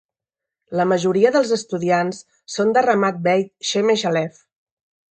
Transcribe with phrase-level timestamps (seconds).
[0.79, 2.23] La majoria dels estudiants
[2.57, 4.45] són de Ramat Beit Shemesh Alef.